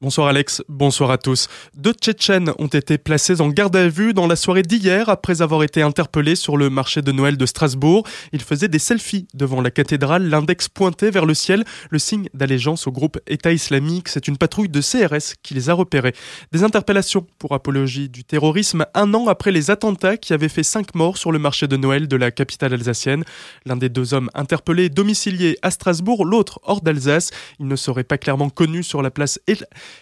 Bonsoir 0.00 0.28
Alex, 0.28 0.62
bonsoir 0.68 1.10
à 1.10 1.18
tous. 1.18 1.48
Deux 1.74 1.92
Tchétchènes 1.92 2.52
ont 2.60 2.68
été 2.68 2.98
placés 2.98 3.40
en 3.40 3.48
garde 3.48 3.74
à 3.74 3.88
vue 3.88 4.14
dans 4.14 4.28
la 4.28 4.36
soirée 4.36 4.62
d'hier 4.62 5.08
après 5.08 5.42
avoir 5.42 5.64
été 5.64 5.82
interpellés 5.82 6.36
sur 6.36 6.56
le 6.56 6.70
marché 6.70 7.02
de 7.02 7.10
Noël 7.10 7.36
de 7.36 7.46
Strasbourg. 7.46 8.06
Ils 8.32 8.42
faisaient 8.42 8.68
des 8.68 8.78
selfies 8.78 9.26
devant 9.34 9.60
la 9.60 9.72
cathédrale, 9.72 10.28
l'index 10.28 10.68
pointé 10.68 11.10
vers 11.10 11.26
le 11.26 11.34
ciel, 11.34 11.64
le 11.90 11.98
signe 11.98 12.28
d'allégeance 12.32 12.86
au 12.86 12.92
groupe 12.92 13.18
État 13.26 13.50
islamique. 13.50 14.08
C'est 14.08 14.28
une 14.28 14.36
patrouille 14.36 14.68
de 14.68 14.80
CRS 14.80 15.34
qui 15.42 15.54
les 15.54 15.68
a 15.68 15.74
repérés. 15.74 16.14
Des 16.52 16.62
interpellations 16.62 17.26
pour 17.40 17.52
apologie 17.52 18.08
du 18.08 18.22
terrorisme 18.22 18.86
un 18.94 19.12
an 19.14 19.26
après 19.26 19.50
les 19.50 19.72
attentats 19.72 20.16
qui 20.16 20.32
avaient 20.32 20.48
fait 20.48 20.62
cinq 20.62 20.94
morts 20.94 21.16
sur 21.16 21.32
le 21.32 21.40
marché 21.40 21.66
de 21.66 21.76
Noël 21.76 22.06
de 22.06 22.16
la 22.16 22.30
capitale 22.30 22.72
alsacienne. 22.72 23.24
L'un 23.66 23.74
des 23.74 23.88
deux 23.88 24.14
hommes 24.14 24.30
interpellés 24.34 24.90
domicilié 24.90 25.58
à 25.62 25.72
Strasbourg, 25.72 26.24
l'autre 26.24 26.60
hors 26.62 26.82
d'Alsace. 26.82 27.32
Il 27.58 27.66
ne 27.66 27.74
serait 27.74 28.04
pas 28.04 28.16
clairement 28.16 28.48
connu 28.48 28.84
sur 28.84 29.02
la 29.02 29.10
place 29.10 29.40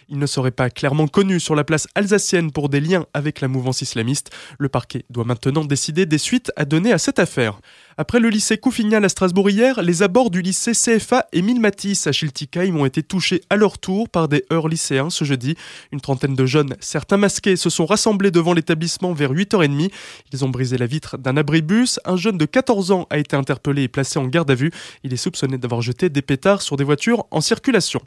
il 0.09 0.19
ne 0.19 0.25
serait 0.25 0.51
pas 0.51 0.69
clairement 0.69 1.07
connu 1.07 1.39
sur 1.39 1.55
la 1.55 1.63
place 1.63 1.87
alsacienne 1.95 2.51
pour 2.51 2.69
des 2.69 2.79
liens 2.79 3.05
avec 3.13 3.41
la 3.41 3.47
mouvance 3.47 3.81
islamiste. 3.81 4.31
Le 4.59 4.69
parquet 4.69 5.05
doit 5.09 5.25
maintenant 5.25 5.65
décider 5.65 6.05
des 6.05 6.17
suites 6.17 6.51
à 6.55 6.65
donner 6.65 6.91
à 6.91 6.97
cette 6.97 7.19
affaire. 7.19 7.59
Après 7.99 8.19
le 8.19 8.29
lycée 8.29 8.59
Couffignal 8.59 9.03
à 9.03 9.09
Strasbourg 9.09 9.49
hier, 9.49 9.81
les 9.81 10.03
abords 10.03 10.29
du 10.29 10.43
lycée 10.43 10.73
CFA 10.73 11.25
Émile 11.33 11.59
Matisse 11.59 12.05
à 12.05 12.11
Schiltigheim 12.11 12.75
ont 12.77 12.85
été 12.85 13.01
touchés 13.01 13.41
à 13.49 13.55
leur 13.55 13.79
tour 13.79 14.07
par 14.07 14.27
des 14.27 14.45
heurts 14.53 14.67
lycéens 14.67 15.09
ce 15.09 15.25
jeudi. 15.25 15.55
Une 15.91 15.99
trentaine 15.99 16.35
de 16.35 16.45
jeunes, 16.45 16.75
certains 16.79 17.17
masqués, 17.17 17.55
se 17.55 17.71
sont 17.71 17.87
rassemblés 17.87 18.29
devant 18.29 18.53
l'établissement 18.53 19.13
vers 19.13 19.33
8h30. 19.33 19.91
Ils 20.31 20.45
ont 20.45 20.49
brisé 20.49 20.77
la 20.77 20.85
vitre 20.85 21.17
d'un 21.17 21.37
abribus. 21.37 21.99
Un 22.05 22.17
jeune 22.17 22.37
de 22.37 22.45
14 22.45 22.91
ans 22.91 23.07
a 23.09 23.17
été 23.17 23.35
interpellé 23.35 23.83
et 23.83 23.87
placé 23.87 24.19
en 24.19 24.27
garde 24.27 24.51
à 24.51 24.55
vue. 24.55 24.71
Il 25.03 25.11
est 25.11 25.17
soupçonné 25.17 25.57
d'avoir 25.57 25.81
jeté 25.81 26.09
des 26.09 26.21
pétards 26.21 26.61
sur 26.61 26.77
des 26.77 26.83
voitures 26.83 27.25
en 27.31 27.41
circulation. 27.41 28.01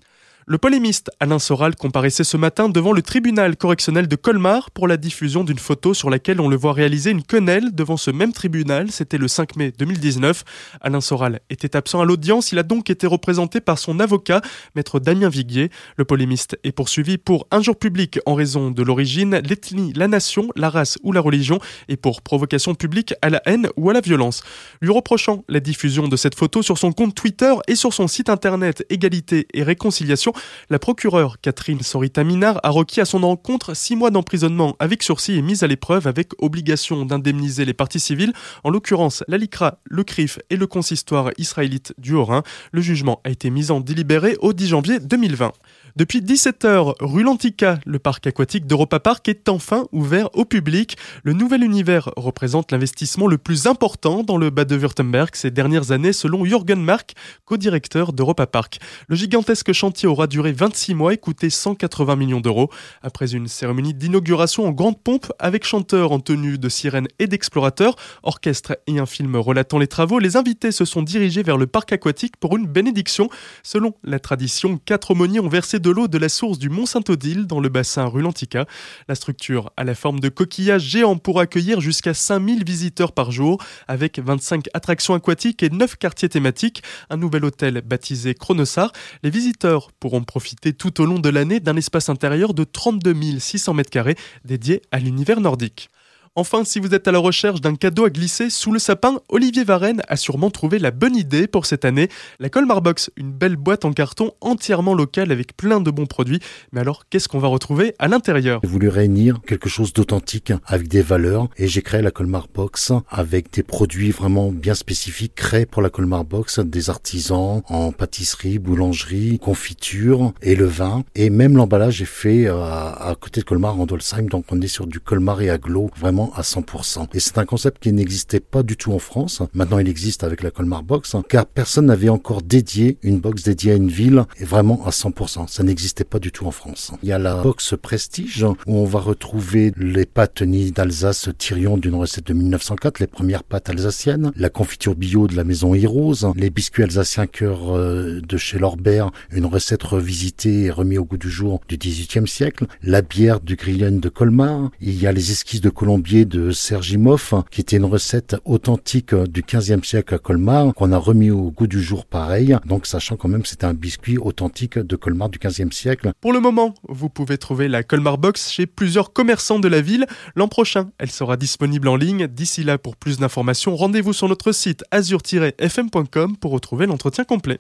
Le 0.51 0.59
polémiste 0.59 1.13
Alain 1.21 1.39
Soral 1.39 1.77
comparaissait 1.77 2.25
ce 2.25 2.37
matin 2.37 2.69
devant 2.69 2.91
le 2.91 3.03
tribunal 3.03 3.57
correctionnel 3.57 4.09
de 4.09 4.17
Colmar 4.17 4.73
pour 4.73 4.89
la 4.89 4.97
diffusion 4.97 5.45
d'une 5.45 5.61
photo 5.61 5.95
sur 5.95 6.11
laquelle 6.11 6.41
on 6.41 6.49
le 6.49 6.57
voit 6.57 6.73
réaliser 6.73 7.13
une 7.13 7.23
quenelle 7.23 7.73
devant 7.73 7.97
ce 7.97 8.11
même 8.11 8.33
tribunal. 8.33 8.91
C'était 8.91 9.17
le 9.17 9.29
5 9.29 9.55
mai 9.55 9.73
2019. 9.79 10.43
Alain 10.81 11.01
Soral 11.01 11.39
était 11.51 11.77
absent 11.77 12.01
à 12.01 12.05
l'audience. 12.05 12.51
Il 12.51 12.59
a 12.59 12.65
donc 12.65 12.91
été 12.91 13.07
représenté 13.07 13.61
par 13.61 13.79
son 13.79 14.01
avocat, 14.01 14.41
maître 14.75 14.99
Damien 14.99 15.29
Viguier. 15.29 15.71
Le 15.97 16.05
polémiste 16.05 16.59
est 16.65 16.73
poursuivi 16.73 17.17
pour 17.17 17.47
injure 17.53 17.77
public 17.77 18.19
en 18.27 18.35
raison 18.35 18.73
de 18.73 18.83
l'origine, 18.83 19.41
l'ethnie, 19.45 19.93
la 19.95 20.09
nation, 20.09 20.49
la 20.57 20.69
race 20.69 20.99
ou 21.05 21.13
la 21.13 21.21
religion 21.21 21.61
et 21.89 21.97
pour 21.97 22.23
provocation 22.23 22.75
publique 22.75 23.15
à 23.23 23.31
la 23.31 23.41
haine 23.47 23.69
ou 23.77 23.89
à 23.89 23.93
la 23.93 24.01
violence. 24.01 24.43
Lui 24.81 24.91
reprochant 24.91 25.45
la 25.49 25.61
diffusion 25.61 26.09
de 26.09 26.17
cette 26.17 26.35
photo 26.35 26.61
sur 26.61 26.77
son 26.77 26.91
compte 26.91 27.15
Twitter 27.15 27.55
et 27.69 27.77
sur 27.77 27.95
son 27.95 28.09
site 28.09 28.29
internet 28.29 28.85
Égalité 28.91 29.47
et 29.55 29.63
Réconciliation, 29.63 30.33
la 30.69 30.79
procureure 30.79 31.41
Catherine 31.41 31.81
Sorita-Minard 31.81 32.61
a 32.63 32.71
requis 32.71 33.01
à 33.01 33.05
son 33.05 33.23
encontre 33.23 33.75
six 33.75 33.97
mois 33.97 34.11
d'emprisonnement 34.11 34.77
avec 34.79 35.03
sursis 35.03 35.37
et 35.37 35.43
mise 35.43 35.63
à 35.63 35.67
l'épreuve 35.67 36.07
avec 36.07 36.33
obligation 36.39 37.05
d'indemniser 37.05 37.65
les 37.65 37.75
parties 37.75 38.01
civiles, 38.01 38.33
en 38.65 38.71
l'occurrence 38.71 39.25
la 39.29 39.39
LICRA, 39.39 39.79
le 39.85 40.05
CRIF 40.05 40.39
et 40.51 40.57
le 40.57 40.67
consistoire 40.67 41.31
israélite 41.39 41.95
du 41.99 42.15
Haut-Rhin. 42.15 42.43
Le 42.73 42.81
jugement 42.81 43.21
a 43.25 43.31
été 43.31 43.51
mis 43.51 43.71
en 43.71 43.81
délibéré 43.81 44.37
au 44.41 44.53
10 44.53 44.69
janvier 44.69 45.01
2020. 45.01 45.53
Depuis 45.97 46.21
17h, 46.21 46.95
rue 47.01 47.25
Lantica, 47.25 47.81
le 47.85 47.99
parc 47.99 48.27
aquatique 48.27 48.67
d'Europa 48.67 49.01
Park 49.01 49.29
est 49.29 49.49
enfin 49.49 49.87
ouvert 49.91 50.29
au 50.35 50.45
public. 50.45 50.97
Le 51.25 51.33
nouvel 51.33 51.65
univers 51.65 52.11
représente 52.17 52.71
l'investissement 52.71 53.27
le 53.27 53.39
plus 53.39 53.67
important 53.67 54.23
dans 54.23 54.37
le 54.37 54.51
Bade-Württemberg 54.51 55.31
ces 55.35 55.51
dernières 55.51 55.91
années 55.91 56.13
selon 56.13 56.45
Jürgen 56.45 56.81
Mark, 56.81 57.15
co-directeur 57.45 58.13
d'Europa 58.13 58.47
Park. 58.47 58.79
Le 59.09 59.17
gigantesque 59.17 59.73
chantier 59.73 60.09
aura 60.21 60.27
duré 60.27 60.53
26 60.53 60.95
mois 60.95 61.15
et 61.15 61.17
coûté 61.17 61.49
180 61.49 62.15
millions 62.15 62.41
d'euros. 62.41 62.69
Après 63.01 63.35
une 63.35 63.49
cérémonie 63.49 63.95
d'inauguration 63.95 64.67
en 64.67 64.71
grande 64.71 65.01
pompe 65.03 65.33
avec 65.39 65.65
chanteurs 65.65 66.13
en 66.13 66.21
tenue 66.21 66.59
de 66.59 66.69
sirène 66.69 67.09
et 67.19 67.27
d'explorateurs, 67.27 67.97
orchestre 68.23 68.79
et 68.87 68.99
un 68.99 69.07
film 69.07 69.37
relatant 69.37 69.79
les 69.79 69.87
travaux, 69.87 70.19
les 70.19 70.37
invités 70.37 70.73
se 70.73 70.85
sont 70.85 71.01
dirigés 71.01 71.43
vers 71.43 71.57
le 71.57 71.67
parc 71.67 71.95
aquatique 71.95 72.37
pour 72.37 72.55
une 72.59 72.67
bénédiction. 72.67 73.31
Selon 73.63 73.95
la 74.05 74.19
tradition, 74.19 74.77
quatre 74.77 75.13
aumôniers 75.13 75.41
ont 75.41 75.49
versé 75.49 75.79
de 75.79 75.89
l'eau 75.89 76.07
de 76.07 76.19
la 76.19 76.29
source 76.29 76.59
du 76.59 76.69
Mont 76.69 76.85
Saint-Odile 76.85 77.47
dans 77.47 77.61
le 77.61 77.71
bassin 77.71 78.05
Rulantica. 78.05 78.67
La 79.09 79.15
structure 79.15 79.73
a 79.79 79.85
la 79.85 79.95
forme 79.95 80.21
de 80.21 80.29
coquillage 80.29 80.83
géant 80.83 81.17
pour 81.17 81.41
accueillir 81.41 81.81
jusqu'à 81.81 82.13
5000 82.13 82.63
visiteurs 82.63 83.13
par 83.13 83.33
jour 83.33 83.57
avec 83.89 84.19
25 84.19 84.67
attractions 84.75 85.15
aquatiques 85.15 85.63
et 85.63 85.71
9 85.71 85.97
quartiers 85.97 86.29
thématiques. 86.29 86.83
Un 87.09 87.17
nouvel 87.17 87.47
hôtel 87.47 87.81
baptisé 87.87 88.35
Chronosar. 88.35 88.93
Les 89.23 89.31
visiteurs 89.31 89.93
pourront 89.93 90.10
profiter 90.21 90.73
tout 90.73 91.01
au 91.01 91.07
long 91.07 91.19
de 91.21 91.29
l'année 91.29 91.61
d'un 91.61 91.77
espace 91.77 92.09
intérieur 92.09 92.55
de 92.55 92.65
32 92.65 93.39
600 93.39 93.77
m2 93.77 94.17
dédié 94.45 94.83
à 94.91 94.99
l'univers 94.99 95.41
nordique. 95.41 95.89
Enfin, 96.37 96.63
si 96.63 96.79
vous 96.79 96.95
êtes 96.95 97.09
à 97.09 97.13
la 97.13 97.19
recherche 97.19 97.61
d'un 97.61 97.75
cadeau 97.75 98.05
à 98.05 98.11
glisser 98.11 98.51
sous 98.51 98.71
le 98.71 98.79
sapin, 98.79 99.19
Olivier 99.31 99.65
Varenne 99.65 100.01
a 100.07 100.15
sûrement 100.15 100.49
trouvé 100.49 100.79
la 100.79 100.93
bonne 100.93 101.17
idée 101.17 101.49
pour 101.49 101.67
cette 101.67 101.85
année. 101.85 102.09
La 102.39 102.49
Colmar 102.49 102.83
Box, 102.83 103.11
une 103.17 103.33
belle 103.33 103.57
boîte 103.57 103.85
en 103.85 103.93
carton 103.93 104.31
entièrement 104.41 104.95
locale 104.95 105.33
avec 105.33 105.57
plein 105.57 105.81
de 105.81 105.91
bons 105.91 106.07
produits. 106.07 106.39
Mais 106.71 106.81
alors, 106.81 107.09
qu'est-ce 107.11 107.29
qu'on 107.29 107.41
va 107.41 107.49
retrouver 107.49 107.97
à 107.99 108.07
l'intérieur? 108.07 108.61
J'ai 108.63 108.71
voulu 108.71 108.89
réunir 108.89 109.41
quelque 109.45 109.69
chose 109.69 109.93
d'authentique 109.93 110.53
avec 110.67 110.87
des 110.87 111.03
valeurs 111.03 111.49
et 111.57 111.67
j'ai 111.67 111.83
créé 111.83 112.01
la 112.01 112.13
Colmar 112.13 112.47
Box 112.55 112.93
avec 113.09 113.53
des 113.53 113.65
produits 113.65 114.13
vraiment 114.13 114.53
bien 114.53 114.75
spécifiques 114.75 115.35
créés 115.35 115.67
pour 115.67 115.83
la 115.83 115.91
Colmar 115.91 116.25
Box, 116.25 116.61
des 116.61 116.91
artisans 116.91 117.63
en 117.69 117.91
pâtisserie, 117.91 118.61
boulangerie, 118.61 119.41
confiture 119.41 120.33
et 120.43 120.55
le 120.55 120.67
vin. 120.67 121.03
Et 121.17 121.29
même 121.29 121.57
l'emballage 121.57 122.01
est 122.01 122.05
fait 122.05 122.47
euh, 122.47 122.63
à, 122.63 123.17
côté 123.21 123.41
de 123.41 123.47
Colmar 123.47 123.81
en 123.81 123.87
Dolsheim, 123.87 124.27
donc 124.27 124.45
on 124.53 124.61
est 124.61 124.69
sur 124.69 124.87
du 124.87 125.01
Colmar 125.01 125.43
et 125.43 125.51
aglo, 125.51 125.91
vraiment 125.99 126.20
à 126.35 126.43
100%. 126.43 127.09
Et 127.15 127.21
c'est 127.21 127.39
un 127.39 127.45
concept 127.45 127.83
qui 127.83 127.93
n'existait 127.93 128.41
pas 128.41 128.63
du 128.63 128.77
tout 128.77 128.93
en 128.93 128.99
France. 128.99 129.43
Maintenant, 129.55 129.79
il 129.79 129.89
existe 129.89 130.25
avec 130.25 130.43
la 130.43 130.51
Colmar 130.51 130.83
Box, 130.83 131.17
car 131.29 131.47
personne 131.47 131.87
n'avait 131.87 132.09
encore 132.09 132.43
dédié 132.43 132.99
une 133.03 133.21
box 133.21 133.43
dédiée 133.43 133.73
à 133.73 133.77
une 133.77 133.89
ville 133.89 134.25
et 134.39 134.45
vraiment 134.45 134.85
à 134.87 134.91
100%. 134.91 135.49
Ça 135.49 135.63
n'existait 135.63 136.05
pas 136.05 136.19
du 136.19 136.33
tout 136.33 136.47
en 136.47 136.51
France. 136.51 136.93
Il 137.03 137.09
y 137.09 137.13
a 137.13 137.19
la 137.19 137.43
box 137.43 137.75
Prestige 137.81 138.45
où 138.67 138.77
on 138.77 138.85
va 138.85 139.01
retrouver 139.01 139.73
les 139.77 140.07
pâtes 140.07 140.43
nies 140.43 140.73
d'Alsace 140.73 141.31
Tyrion 141.39 141.77
d'une 141.77 141.95
recette 141.95 142.27
de 142.27 142.35
1904, 142.35 142.99
les 142.99 143.07
premières 143.07 143.45
pâtes 143.45 143.71
alsaciennes, 143.71 144.33
la 144.37 144.51
confiture 144.51 144.95
bio 144.95 145.27
de 145.27 145.37
la 145.37 145.45
maison 145.45 145.75
Hirose, 145.75 146.29
les 146.37 146.51
biscuits 146.51 146.83
alsaciens 146.83 147.27
cœur 147.27 147.77
euh, 147.77 148.21
de 148.21 148.37
chez 148.37 148.59
Lorbert, 148.59 149.11
une 149.33 149.47
recette 149.47 149.83
revisitée 149.83 150.65
et 150.65 150.71
remise 150.71 150.99
au 150.99 151.05
goût 151.05 151.17
du 151.17 151.31
jour 151.31 151.61
du 151.69 151.77
XVIIIe 151.77 152.27
siècle, 152.27 152.67
la 152.83 153.03
bière 153.03 153.41
du 153.41 153.57
Grillen 153.57 154.01
de 154.01 154.09
Colmar, 154.09 154.71
il 154.81 155.01
y 155.01 155.07
a 155.07 155.13
les 155.13 155.31
esquisses 155.31 155.61
de 155.61 155.71
Colombie 155.71 156.10
de 156.11 156.51
Sergimov, 156.51 157.45
qui 157.51 157.61
était 157.61 157.77
une 157.77 157.85
recette 157.85 158.37
authentique 158.45 159.15
du 159.15 159.43
15e 159.43 159.85
siècle 159.85 160.15
à 160.15 160.19
Colmar, 160.19 160.75
qu'on 160.75 160.91
a 160.91 160.99
remis 160.99 161.31
au 161.31 161.53
goût 161.53 161.69
du 161.69 161.81
jour 161.81 162.05
pareil, 162.05 162.57
donc 162.67 162.87
sachant 162.87 163.17
quand 163.17 163.29
même 163.29 163.43
que 163.43 163.49
c'était 163.49 163.67
un 163.67 163.75
biscuit 163.75 164.19
authentique 164.19 164.79
de 164.79 164.97
Colmar 164.97 165.29
du 165.29 165.39
15e 165.39 165.73
siècle. 165.73 166.13
Pour 166.21 166.33
le 166.33 166.41
moment, 166.41 166.75
vous 166.89 167.09
pouvez 167.09 167.39
trouver 167.39 167.69
la 167.69 167.83
Colmar 167.83 168.19
Box 168.19 168.51
chez 168.51 168.67
plusieurs 168.67 169.13
commerçants 169.13 169.61
de 169.61 169.69
la 169.69 169.81
ville. 169.81 170.07
L'an 170.35 170.49
prochain, 170.49 170.91
elle 170.99 171.11
sera 171.11 171.37
disponible 171.37 171.87
en 171.89 171.97
ligne. 171.97 172.27
D'ici 172.27 172.65
là, 172.65 172.79
pour 172.79 172.97
plus 172.97 173.19
d'informations, 173.19 173.77
rendez-vous 173.77 174.13
sur 174.13 174.29
notre 174.29 174.53
site 174.53 174.85
azur-fm.com 174.91 176.37
pour 176.37 176.51
retrouver 176.51 176.87
l'entretien 176.87 177.25
complet. 177.25 177.59